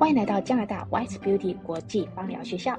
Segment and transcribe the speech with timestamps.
[0.00, 2.74] 欢迎来到加拿大 White Beauty 国际芳疗学校。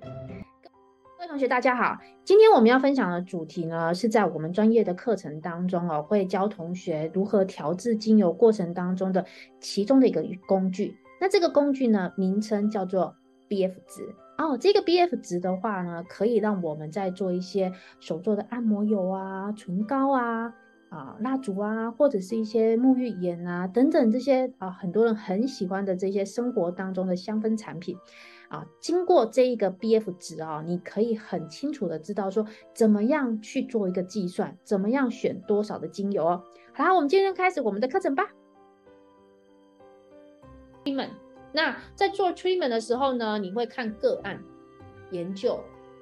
[0.00, 1.96] 各位同学，大家好。
[2.24, 9.24] 今天我们要分享的主题呢，是在我们专业的课程当中哦，会教同学如何调制精油过程当中的
[9.60, 10.96] 其中的一个工具。
[11.20, 13.14] 那这个工具呢，名称叫做
[13.48, 14.58] BF 值哦。
[14.58, 20.52] 这个 BF 值的话呢，可以让我们在做一些手做的按摩油啊、唇膏啊。
[20.88, 27.96] 啊，蜡烛啊，或者是一些沐浴盐啊，等等这些啊，很多人很喜欢的这些生活当中的香氛产品
[28.48, 36.42] 啊，经过这一个 BF 值啊，你可以很清楚的知道说怎么样去做一个计算，怎么样选多少的精油哦。
[36.72, 38.24] 好啦，我们今天开始我们的课程吧。
[40.84, 41.10] treatment，
[41.52, 44.40] 那在做 treatment 的时候呢，你会看个案
[45.10, 45.58] 研究。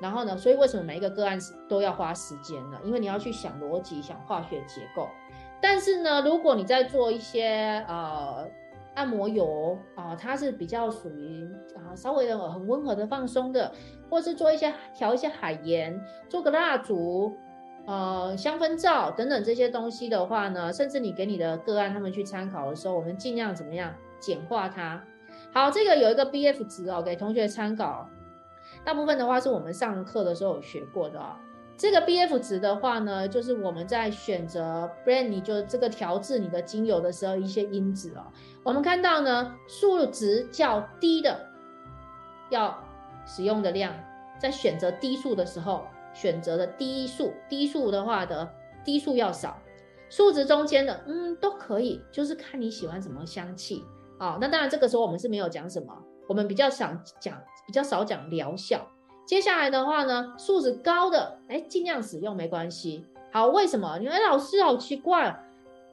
[0.00, 1.38] 然后呢，所以为什么每一个个案
[1.68, 2.78] 都要花时间呢？
[2.84, 5.08] 因为你要去想逻辑、想化学结构。
[5.60, 8.48] 但是呢，如果你在做一些呃
[8.94, 11.44] 按摩油啊、它是比较属于
[11.74, 13.72] 啊、稍微的很温和的放松的，
[14.08, 17.36] 或是做一些调一些海盐，做个蜡烛，
[17.86, 25.02] 呃香氛皂等等这些东西的话呢，甚至你给你的个案他们去参考的时候，我们尽量怎么样简化它。
[25.52, 28.08] 好，这个有一个 BF 值哦，给同学参考。
[28.84, 31.36] 大部分的话是我们上课的时候有学过的哦。
[31.76, 38.24] 这个 BF 值的话呢，就是我们在选择 brand，你就这个调制你的精油的时候一些因子哦。
[38.64, 41.38] 我们看到呢，数值较低的
[42.50, 42.76] 要
[43.24, 43.94] 使用的量，
[44.40, 48.52] 在选择低数的时候选择的低数，低数的话的
[48.84, 49.56] 低数要少，
[50.10, 53.84] 数值中间的嗯都可以，就是看你喜欢什么香气
[54.18, 54.36] 啊。
[54.40, 55.96] 那当然这个时候我们是没有讲什么，
[56.28, 57.36] 我们比较想讲。
[57.66, 58.80] 比较少讲疗效，
[59.26, 63.04] 接下来的话呢，数值高的，哎，尽量使用没关系。
[63.30, 63.98] 好，为什么？
[63.98, 65.38] 因为老师好奇怪，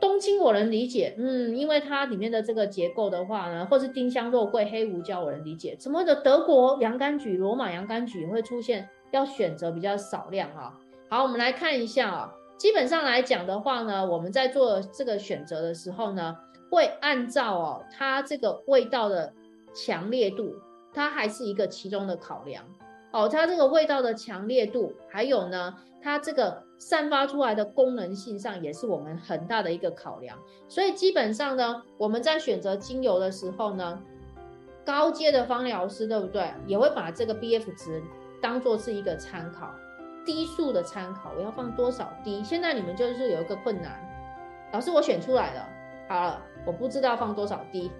[0.00, 5.76] 冬青我能理解，嗯，因为它里面的这个结构的话呢，或是丁香、肉桂、黑胡椒我能理解。
[5.78, 10.76] 什么的德国洋甘菊、罗马洋甘菊会出现，要选择比较少量啊。
[11.08, 16.36] 好，我们来看一下啊，基本上来讲的话呢，我们在做这个选择的时候呢，
[16.68, 19.32] 会按照哦它这个味道的
[19.74, 20.54] 强烈度。
[20.92, 22.64] 它还是一个其中的考量
[23.12, 25.72] 哦，它这个味道的强烈度，还有呢，
[26.02, 30.36] 它这个散发出来的功能性上，也是我们很大的一个考量。
[30.68, 34.02] 所以基本上呢，我们在选择精油的时候呢，
[34.84, 38.02] 高阶的芳疗师对不对，也会把这个 BF 值
[38.42, 39.72] 当做是一个参考，
[40.26, 42.42] 低数的参考，我要放多少滴？
[42.42, 43.92] 现在你们就是有一个困难，
[44.72, 45.68] 老师我选出来了，
[46.08, 46.42] 好了。
[46.64, 47.90] 我不知道放多少滴，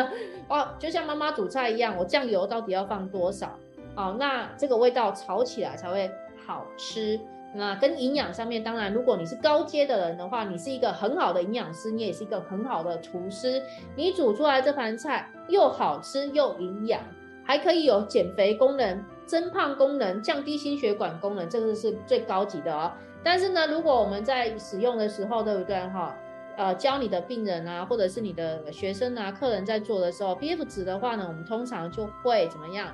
[0.48, 3.58] 哦，就像妈妈煮菜一样，我酱油到底要放多少？
[3.96, 6.10] 哦，那这个味道炒起来才会
[6.46, 7.18] 好吃。
[7.52, 13.60] 那跟营养上面，当然，如果你是高阶的人的话，你是一个很好的营养师，你也是一个很好的厨师，
[13.96, 17.00] 你煮出来这盘菜又好吃又营养，
[17.44, 22.92] 还可以有减肥功能、增胖功能、降低心血管功能，这个是最高级的哦。
[23.24, 26.16] 但是呢，如果我们在使用的时候，对不对哈？
[26.56, 32.92] 呃，教你的病人啊，或者是你的学生啊、客人在做的时候，BF 值的话呢，我们通常就会怎么样？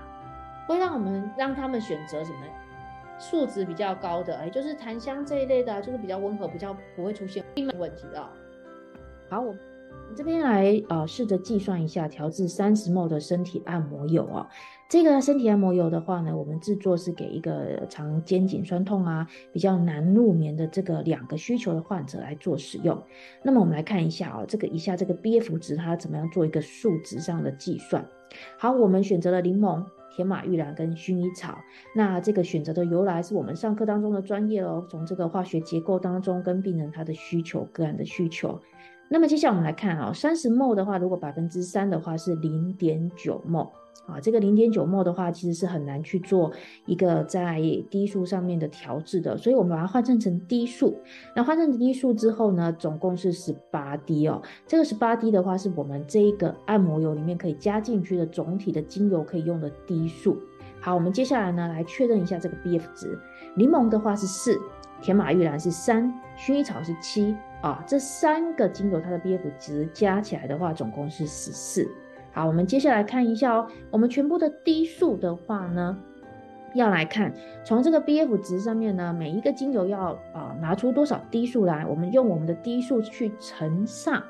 [0.67, 2.39] 会让我们让他们选择什么
[3.19, 7.45] 数值比较高的，哎，就是檀香这一类的，就是比较温和，比较不会出现
[7.79, 8.23] 问题的。
[9.31, 9.55] 好，我。
[10.15, 14.49] 这边来呃，试着计算一下调制三十 ml 的身体按摩油啊。
[14.89, 22.99] 这个身体按摩油的话呢，我们制作是给一个常肩颈酸痛啊、比较难入眠的这个两个需求的患者来做使用。
[23.43, 28.03] 那么我们来看一下啊，这个一下这个 BF 值它怎么样做一个数值上的计算。
[28.59, 31.59] 好，我们选择了柠檬、甜马玉兰跟薰衣草。
[31.95, 38.59] 那这个选择的由来是我们上课当中的专业哦，从这个化学结构当中跟病人他的需求、个案的需求。
[39.09, 43.69] 那么接下来我们来看啊，三十 ml 的话，如果百分之三的话是零点九 ml
[44.07, 46.53] 啊，这个零点九 ml 的话其实是很难去做
[46.87, 50.97] 一个在低数上面的调制的，所以我们把它换算成低数。
[51.35, 54.43] 那换算成低数之后呢，总共是十八滴哦。
[54.67, 60.37] 这个十八滴的话是我们这一个按摩油里面可以加进去的总体的精油可以用的滴数。
[60.81, 63.19] 好，我们接下来呢来确认一下这个 BF 值，
[63.57, 64.57] 柠檬的话是四，
[65.01, 67.35] 甜马玉兰是三，薰衣草是七。
[67.67, 71.85] 啊，这三个精油它的 BF 值加起来的话，总共是十四。
[72.31, 75.99] 好，我们接下来看一下哦，我们全部的滴数的话呢，
[76.77, 77.35] 要来看
[77.65, 84.23] 从这个 BF 值上面呢，每一个精油要啊拿出多少滴数来，我们用我们的滴数去乘上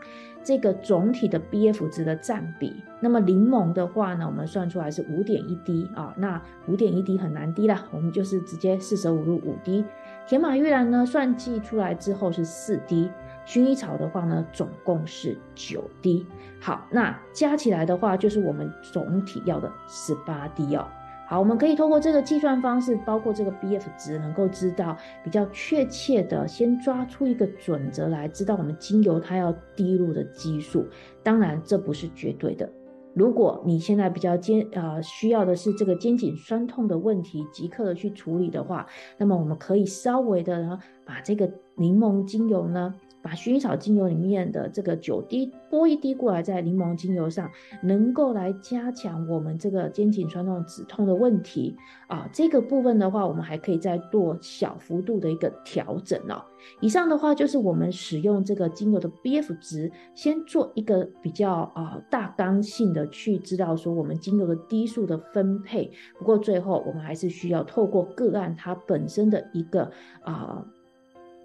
[0.43, 2.83] 这个总体的 BF 值的占比。
[3.01, 9.85] 那么柠檬的话呢，我们算出来是五点一滴啊，那五点一滴很难滴啦，我们就是直接四舍五入五滴。
[10.27, 13.11] 铁马玉兰呢，算计出来之后是四滴。
[13.47, 16.27] 薰衣草的话呢，总共是九滴。
[16.61, 20.87] 好，那加起来的话，就是我们总体要的十八滴哦。
[21.29, 30.87] 好，我们可以通过这个计算方式，包括这个 BF 值，能够知道比较确切的，先抓出一个准则来，知道我们精油它要滴入的基数。
[31.25, 32.69] 当然，这不是绝对的。
[33.13, 38.87] 如果你现在比较肩呃需要的是这个肩颈酸痛的问题，即刻的去处理的话，
[39.19, 42.95] 那么我们可以稍微的呢，把这个柠檬精油呢。
[43.27, 47.51] 把薰衣草精油里面的这个九滴拨一滴过来，在柠檬精油上，
[47.83, 51.77] 能够来加强我们这个肩颈酸痛止痛的问题
[52.07, 52.31] 啊。
[52.33, 56.41] 这个部分的话，我们还可以再做小幅度的一个调整哦。
[56.81, 65.91] 以上的话就是我们使用这个精油的 BF 值，先做一个比较啊大纲性的去知道说我们精油的滴数的分配。
[66.17, 69.91] 不过最后我们还是需要透过个案它本身的一个
[70.23, 70.65] 啊。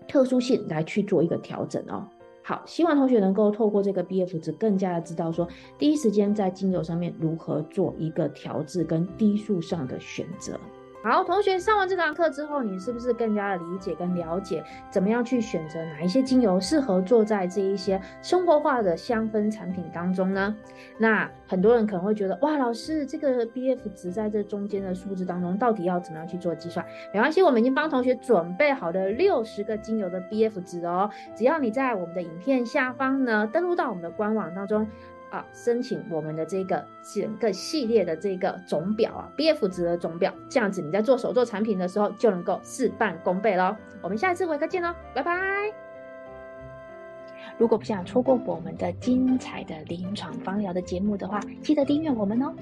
[0.08, 2.08] 特殊性来去做一个调整哦。
[2.44, 10.60] 好，希望同学能够透过这个 BF 值，更加的知道说，第一时间在精油上面如何做一个调制跟低速上的选择。
[11.04, 20.56] 好，同学上完这堂课之后，你是不是更加的理解跟了解，怎么样去选择哪一些精油适合做在这一些生活化的香氛产品当中呢？
[21.00, 26.86] 那很多人可能会觉得，哇，老师，这个 BF 值在这中间的数字当中，到底要怎么样去做计算？
[27.12, 34.88] 没关系，我们已经帮同学准备好了六十个精油的 BF 值哦，只要你在我们的影片下方呢，登录到我们的官网当中。
[35.32, 43.76] 啊，申请我们的这个整个系列的这个总表啊，BF 值的总表，这样子你在做手作产品的时候就能够事半功倍喽。
[44.02, 45.34] 我们下一次回课见喽，拜拜。
[47.58, 52.54] 如果不想错过我们的精彩的临床方疗的节目的话，记得订阅我们哦。